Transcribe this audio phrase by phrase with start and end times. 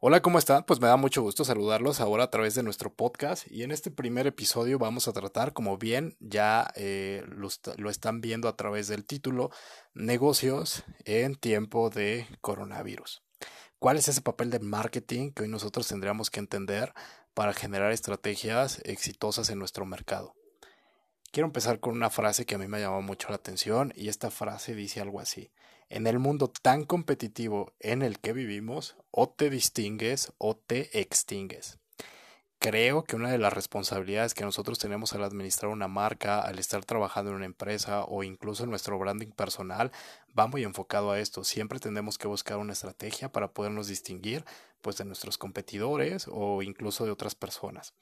[0.00, 0.62] Hola, ¿cómo están?
[0.62, 3.90] Pues me da mucho gusto saludarlos ahora a través de nuestro podcast y en este
[3.90, 7.48] primer episodio vamos a tratar, como bien ya eh, lo,
[7.78, 9.50] lo, están viendo a través del título,
[9.94, 13.24] negocios en tiempo de coronavirus.
[13.80, 16.94] ¿Cuál es ese papel de marketing que hoy nosotros tendríamos que entender
[17.34, 20.36] para generar estrategias exitosas en nuestro mercado?
[21.32, 24.30] Quiero empezar con una frase que a mí me llamado mucho la atención y esta
[24.30, 25.50] frase dice algo así.
[25.90, 31.78] En el mundo tan competitivo en el que vivimos, o te distingues o te extingues.
[32.60, 36.84] Creo que una de las responsabilidades que nosotros tenemos al administrar una marca, al estar
[36.84, 39.92] trabajando en una empresa o incluso en nuestro branding personal,
[40.36, 41.44] va muy enfocado a esto.
[41.44, 44.44] Siempre tenemos que buscar una estrategia para podernos distinguir
[44.82, 47.94] pues de nuestros competidores o incluso de otras personas.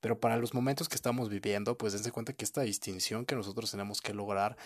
[0.00, 3.70] Pero para los momentos que estamos viviendo, pues dense cuenta que esta distinción que nosotros
[3.70, 4.56] tenemos que lograr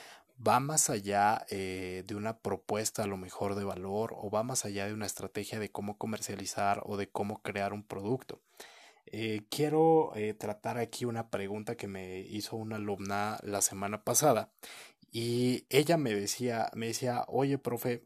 [0.47, 4.64] va más allá eh, de una propuesta a lo mejor de valor o va más
[4.64, 8.41] allá de una estrategia de cómo comercializar o de cómo crear un producto.
[9.06, 14.50] Eh, quiero eh, tratar aquí una pregunta que me hizo una alumna la semana pasada
[15.11, 18.05] y ella me decía, me decía, oye, profe,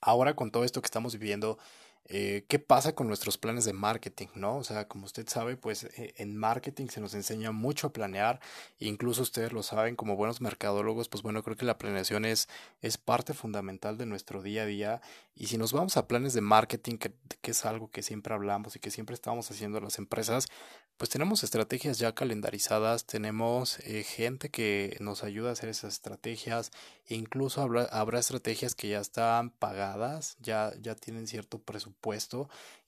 [0.00, 1.58] ahora con todo esto que estamos viviendo,
[2.06, 4.56] eh, qué pasa con nuestros planes de marketing, ¿no?
[4.56, 8.40] O sea, como usted sabe, pues eh, en marketing se nos enseña mucho a planear,
[8.80, 12.48] incluso ustedes lo saben, como buenos mercadólogos, pues bueno, creo que la planeación es,
[12.80, 15.00] es parte fundamental de nuestro día a día.
[15.36, 18.76] Y si nos vamos a planes de marketing, que, que es algo que siempre hablamos
[18.76, 20.48] y que siempre estamos haciendo las empresas,
[20.96, 26.72] pues tenemos estrategias ya calendarizadas, tenemos eh, gente que nos ayuda a hacer esas estrategias,
[27.06, 31.89] e incluso habrá, habrá estrategias que ya están pagadas, ya, ya tienen cierto presupuesto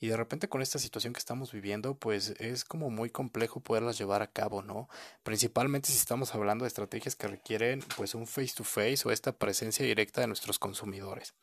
[0.00, 3.98] y de repente con esta situación que estamos viviendo pues es como muy complejo poderlas
[3.98, 4.88] llevar a cabo, ¿no?
[5.22, 9.32] Principalmente si estamos hablando de estrategias que requieren pues un face to face o esta
[9.32, 11.34] presencia directa de nuestros consumidores.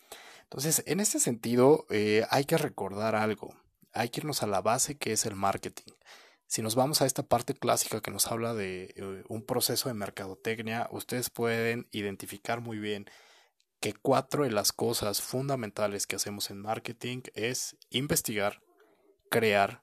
[0.44, 3.54] Entonces, en este sentido, eh, hay que recordar algo,
[3.94, 5.94] hay que irnos a la base que es el marketing.
[6.48, 9.94] Si nos vamos a esta parte clásica que nos habla de eh, un proceso de
[9.94, 13.06] mercadotecnia, ustedes pueden identificar muy bien
[13.80, 18.62] que cuatro de las cosas fundamentales que hacemos en marketing es investigar,
[19.30, 19.82] crear,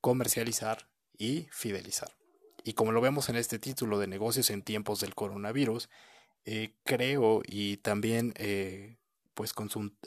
[0.00, 2.16] comercializar y fidelizar.
[2.64, 5.88] Y como lo vemos en este título de negocios en tiempos del coronavirus,
[6.46, 8.96] eh, creo y también eh,
[9.34, 9.54] pues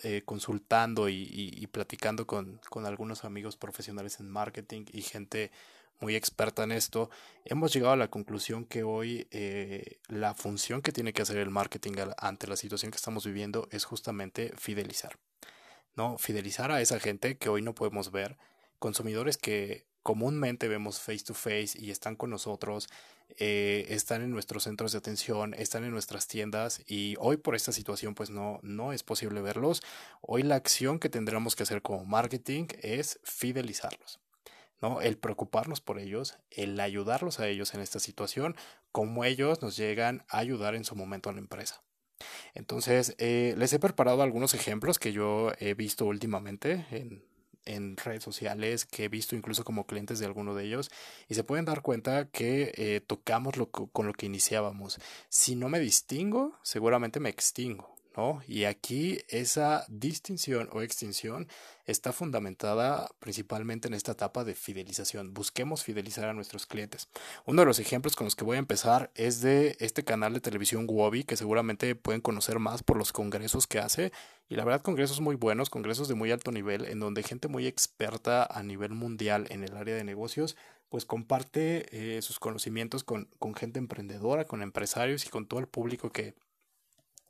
[0.03, 5.51] eh, consultando y, platicando con, algunos amigos profesionales en marketing y gente
[6.00, 7.09] muy experta en esto,
[7.46, 11.50] hemos llegado a la conclusión que hoy eh, la función que tiene que hacer el
[11.50, 15.18] marketing ante la situación que estamos viviendo es justamente fidelizar.
[15.96, 16.18] ¿no?
[16.18, 18.38] Fidelizar a esa gente que hoy no podemos ver,
[18.80, 22.88] consumidores que comúnmente vemos face to face y están con nosotros,
[23.40, 27.74] eh, están en nuestros centros de atención, están en nuestras tiendas y hoy por esta
[27.74, 29.81] situación pues no, no es posible verlos.
[30.22, 34.19] Hoy la acción que tendremos que hacer como marketing es fidelizarlos.
[34.82, 35.02] ¿No?
[35.02, 38.56] El preocuparnos por ellos, el ayudarlos a ellos en esta situación,
[38.92, 41.84] como ellos nos llegan a ayudar en su momento a la empresa.
[42.54, 47.24] Entonces, eh, les he preparado algunos ejemplos que yo he visto últimamente en
[47.68, 50.90] en redes sociales que he visto incluso como clientes de alguno de ellos
[51.28, 55.00] y se pueden dar cuenta que eh, tocamos lo, con lo que iniciábamos.
[55.30, 57.97] Si no me distingo, seguramente me extingo.
[58.48, 61.48] Y aquí esa distinción o extinción
[61.86, 65.36] está fundamentada principalmente en esta etapa de fidelización.
[65.36, 67.10] Busquemos fidelizar a nuestros clientes.
[67.46, 70.40] Uno de los ejemplos con los que voy a empezar es de este canal de
[70.40, 74.12] televisión Wobi, que seguramente pueden conocer más por los congresos que hace.
[74.50, 77.68] Y la verdad, congresos muy buenos, congresos de muy alto nivel, en donde gente muy
[77.68, 80.56] experta a nivel mundial en el área de negocios
[80.90, 85.68] pues comparte eh, sus conocimientos con, con gente emprendedora, con empresarios y con todo el
[85.68, 86.34] público que,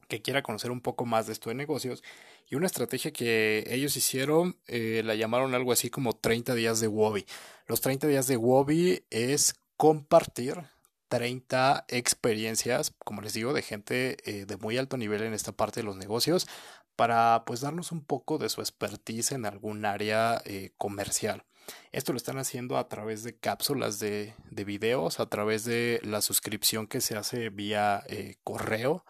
[0.07, 2.03] que quiera conocer un poco más de esto de negocios.
[2.49, 6.87] Y una estrategia que ellos hicieron eh, la llamaron algo así como 30 días de
[6.87, 7.25] Wobby.
[7.67, 10.63] Los 30 días de Wobby es compartir
[11.09, 15.81] 30 experiencias, como les digo, de gente eh, de muy alto nivel en esta parte
[15.81, 16.47] de los negocios
[16.95, 21.43] para pues darnos un poco de su expertise en algún área eh, comercial.
[21.91, 26.21] Esto lo están haciendo a través de cápsulas de, de, videos, a través de la
[26.21, 28.05] suscripción que se hace vía
[28.45, 29.03] correo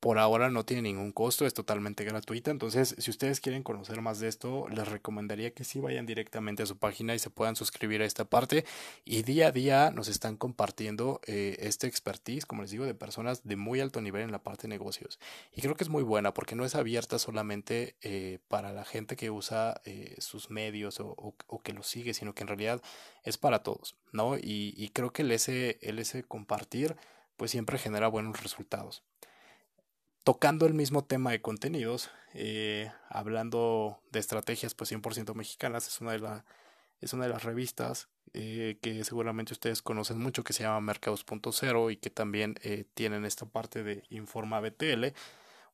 [0.00, 2.50] por ahora no tiene ningún costo, es totalmente gratuita.
[2.50, 6.66] Entonces, si ustedes quieren conocer más de esto, les recomendaría que sí vayan directamente a
[6.66, 8.64] su página y se puedan suscribir a esta parte.
[9.04, 13.56] Y día a día nos están compartiendo este expertise, como les digo, de personas de
[13.56, 15.18] muy alto nivel en la parte de negocios.
[15.52, 19.16] Y creo que es muy buena porque no es abierta solamente eh, para la gente
[19.16, 22.82] que usa eh, sus medios o, que los sigue, sino que en realidad
[23.24, 24.36] es para todos, ¿no?
[24.36, 26.96] Y, y creo que el ese, el ese compartir,
[27.36, 29.02] pues siempre genera buenos resultados.
[30.28, 36.12] Tocando el mismo tema de contenidos, eh, hablando de estrategias pues 100% mexicanas, es una
[36.12, 36.42] de,
[37.00, 41.90] es una de las revistas eh, que seguramente ustedes conocen mucho, que se llama Mercados.0
[41.90, 45.14] y que también eh, tienen esta parte de Informa BTL.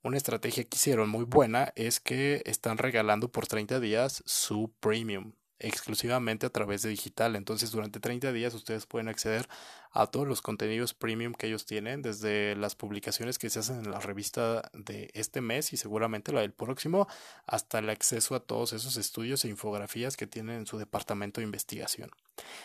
[0.05, 5.33] Una estrategia que hicieron muy buena es que están regalando por 30 días su premium
[5.65, 7.37] exclusivamente a través de digital.
[7.37, 9.49] Entonces, durante 30 días ustedes pueden acceder
[9.93, 13.91] a todos los contenidos premium que ellos tienen, desde las publicaciones que se hacen en
[13.91, 17.07] la revista de este mes y seguramente la del próximo,
[17.47, 21.45] hasta el acceso a todos esos estudios e infografías que tienen en su departamento de
[21.45, 22.11] investigación.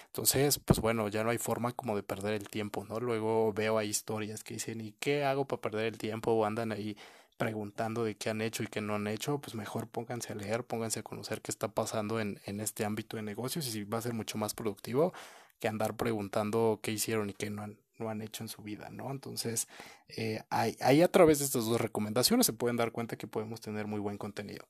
[0.07, 2.99] Entonces, pues bueno, ya no hay forma como de perder el tiempo, ¿no?
[2.99, 6.31] Luego veo ahí historias que dicen, ¿y qué hago para perder el tiempo?
[6.31, 6.97] O andan ahí
[7.39, 10.65] preguntando de qué han hecho y qué no han hecho, pues mejor pónganse a leer,
[10.65, 13.97] pónganse a conocer qué está pasando en, en este ámbito de negocios y si va
[13.97, 15.13] a ser mucho más productivo
[15.59, 18.89] que andar preguntando qué hicieron y qué no han, no han hecho en su vida,
[18.89, 19.09] ¿no?
[19.09, 19.69] Entonces,
[20.09, 23.87] eh, ahí, a través de estas dos recomendaciones se pueden dar cuenta que podemos tener
[23.87, 24.67] muy buen contenido.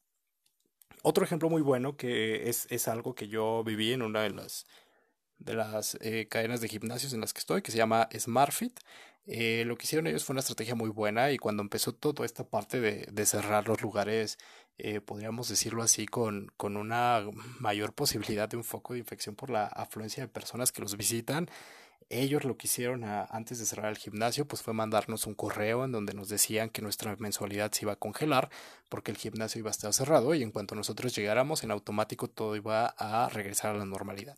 [1.02, 4.66] Otro ejemplo muy bueno que es, es algo que yo viví en una de las
[5.38, 8.78] de las eh, cadenas de gimnasios en las que estoy, que se llama SmartFit.
[9.26, 12.44] Eh, lo que hicieron ellos fue una estrategia muy buena y cuando empezó toda esta
[12.44, 14.38] parte de, de cerrar los lugares,
[14.82, 17.22] eh, podríamos decirlo así, con, una
[17.60, 21.50] mayor posibilidad de un foco de infección por la afluencia de personas que los visitan,
[22.10, 25.92] ellos lo que hicieron antes de cerrar el gimnasio pues fue mandarnos un correo en
[25.92, 28.50] donde nos decían que nuestra mensualidad se iba a congelar
[28.88, 32.56] porque el gimnasio iba a estar cerrado y en cuanto nosotros llegáramos en automático todo
[32.56, 34.38] iba a regresar a la normalidad.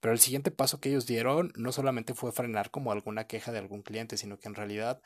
[0.00, 3.58] Pero el siguiente paso que ellos dieron no solamente fue frenar como alguna queja de
[3.58, 5.00] algún cliente, sino que en realidad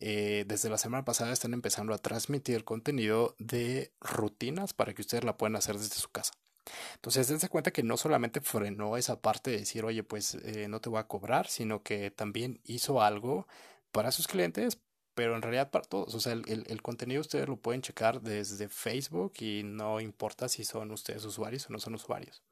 [0.00, 5.24] eh, desde la semana pasada están empezando a transmitir contenido de rutinas para que ustedes
[5.24, 6.34] la puedan hacer desde su casa.
[6.94, 10.80] Entonces, dense cuenta que no solamente frenó esa parte de decir, oye, pues eh, no
[10.80, 13.46] te voy a cobrar, sino que también hizo algo
[13.92, 14.78] para sus clientes,
[15.14, 16.14] pero en realidad para todos.
[16.14, 20.64] O sea, el, el, contenido ustedes lo pueden checar desde Facebook y no importa si
[20.64, 22.42] son ustedes usuarios o no son usuarios.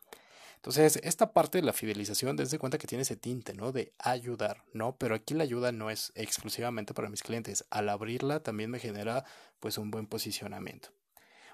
[0.65, 3.71] Entonces, esta parte de la fidelización, desde cuenta que tiene ese tinte, ¿no?
[3.71, 4.97] De ayudar, ¿no?
[4.97, 7.67] Pero aquí la ayuda no es exclusivamente para mis clientes.
[7.69, 9.27] Al abrirla también me genera,
[9.61, 10.89] pues, un buen posicionamiento.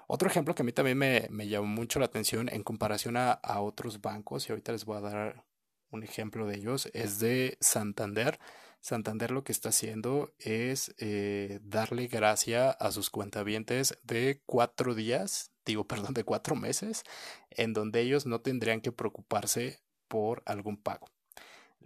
[0.07, 3.59] Otro ejemplo que a mí también me, llamó mucho la atención en comparación a, a
[3.59, 5.43] otros bancos, y ahorita les voy a dar
[5.89, 8.39] un ejemplo de ellos, es de Santander.
[8.79, 15.50] Santander lo que está haciendo es eh, darle gracia a sus cuentavientes de cuatro días,
[15.65, 17.03] digo, perdón, de cuatro meses,
[17.51, 21.07] en donde ellos no tendrían que preocuparse por algún pago.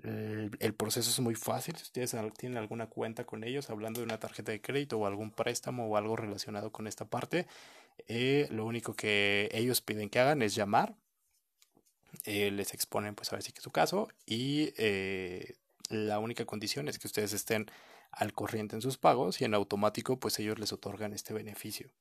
[0.03, 1.75] El, proceso es muy fácil.
[1.77, 5.31] Si ustedes tienen alguna cuenta con ellos, hablando de una tarjeta de crédito o algún
[5.31, 7.47] préstamo o algo relacionado con esta parte,
[8.07, 10.95] eh, lo único que ellos piden que hagan es llamar.
[12.25, 14.73] Eh, les exponen, pues, a ver si es su caso y
[15.89, 17.67] la única condición es que ustedes estén
[18.15, 21.91] al corriente en sus pagos y en automático pues ellos les otorgan este beneficio.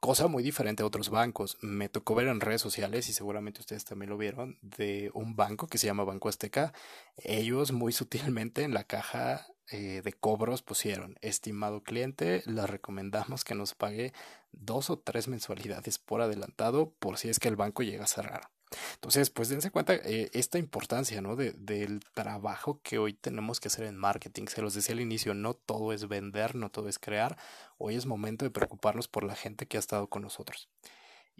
[0.00, 1.58] Cosa muy diferente a otros bancos.
[1.60, 5.66] Me tocó ver en redes sociales y seguramente ustedes también lo vieron de un banco
[5.66, 6.72] que se llama Banco Azteca.
[7.16, 13.54] Ellos muy sutilmente en la caja eh, de cobros pusieron estimado cliente, le recomendamos que
[13.54, 14.12] nos pague
[14.52, 18.53] dos o tres mensualidades por adelantado por si es que el banco llega a cerrar.
[18.94, 21.36] Entonces, pues dense cuenta eh, esta importancia, ¿no?
[21.36, 24.46] De, del trabajo que hoy tenemos que hacer en marketing.
[24.46, 27.36] Se los decía al inicio, no todo es vender, no todo es crear.
[27.78, 30.68] Hoy es momento de preocuparnos por la gente que ha estado con nosotros.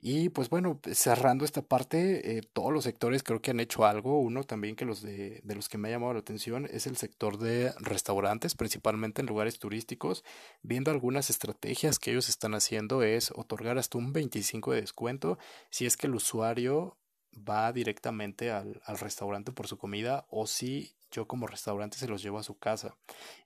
[0.07, 4.21] Y pues bueno, cerrando esta parte, eh, todos los sectores creo que han hecho algo.
[4.21, 6.97] Uno también que los de, de, los que me ha llamado la atención es el
[6.97, 10.23] sector de restaurantes, principalmente en lugares turísticos.
[10.63, 15.39] Viendo algunas estrategias que ellos están haciendo es otorgar hasta un 25 de descuento
[15.71, 16.99] si es que el usuario
[17.37, 22.23] va directamente al, al, restaurante por su comida o si yo como restaurante se los
[22.23, 22.97] llevo a su casa.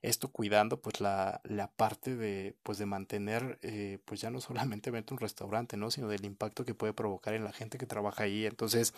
[0.01, 4.91] Esto cuidando pues la, la parte de pues de mantener eh, pues ya no solamente
[5.11, 5.91] un restaurante, ¿no?
[5.91, 8.45] sino del impacto que puede provocar en la gente que trabaja ahí.
[8.45, 8.93] Entonces,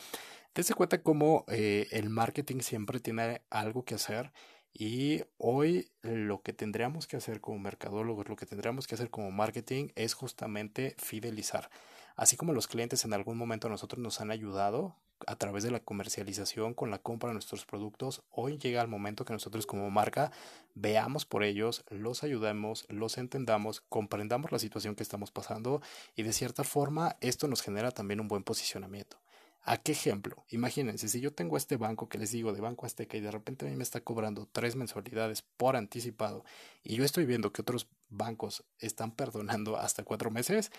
[0.55, 4.31] dése cuenta cómo eh, el marketing siempre tiene algo que hacer
[4.73, 9.29] y hoy lo que tendríamos que hacer como mercadólogos, lo que tendríamos que hacer como
[9.31, 11.69] marketing es justamente fidelizar.
[12.15, 14.95] Así como los clientes en algún momento a nosotros nos han ayudado
[15.27, 19.25] a través de la comercialización con la compra de nuestros productos, hoy llega el momento
[19.25, 20.31] que nosotros como marca
[20.73, 25.81] veamos por ellos, los ayudemos, los entendamos, comprendamos la situación que estamos pasando
[26.15, 29.17] y de cierta forma esto nos genera también un buen posicionamiento.
[29.63, 30.43] ¿A qué ejemplo?
[30.49, 33.67] Imagínense, si yo tengo este banco que les digo de Banco Azteca y de repente
[33.67, 36.43] a mí me está cobrando tres mensualidades por anticipado
[36.83, 40.71] y yo estoy viendo que otros bancos están perdonando hasta cuatro meses,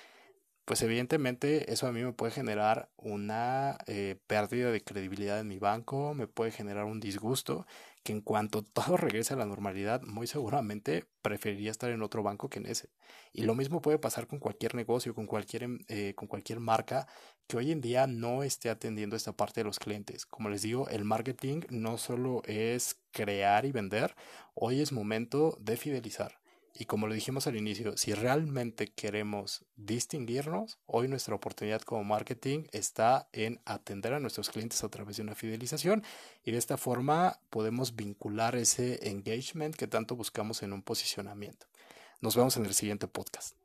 [0.64, 5.58] pues evidentemente eso a mí me puede generar una eh, pérdida de credibilidad en mi
[5.58, 7.66] banco, me puede generar un disgusto
[8.04, 12.48] que en cuanto todo regrese a la normalidad, muy seguramente preferiría estar en otro banco
[12.48, 12.90] que en ese.
[13.32, 17.06] Y lo mismo puede pasar con cualquier negocio, con cualquier, em, eh, con cualquier marca
[17.46, 20.26] que hoy en día no esté atendiendo esta parte de los clientes.
[20.26, 24.14] Como les digo, el marketing no solo es crear y vender,
[24.54, 26.41] hoy es momento de fidelizar.
[26.74, 32.64] Y como lo dijimos al inicio, si realmente queremos distinguirnos, hoy nuestra oportunidad como marketing
[32.72, 36.02] está en atender a nuestros clientes a través de una fidelización
[36.44, 41.66] y de esta forma podemos vincular ese engagement que tanto buscamos en un posicionamiento.
[42.20, 43.61] Nos vemos en el siguiente podcast.